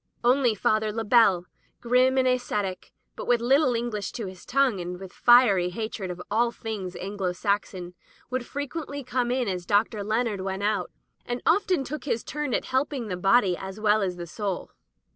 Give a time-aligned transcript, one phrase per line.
[0.23, 1.45] Only Father Labelle,
[1.79, 6.09] grim and ascetic, with but litde Eng lish to his tongue, and with fiery hatred
[6.09, 7.93] of all things Anglo Saxon,
[8.31, 10.03] would frequendy come in as Dr.
[10.03, 10.89] Leonard went out,
[11.23, 14.71] and often took his turn at helping the body as well as the soul.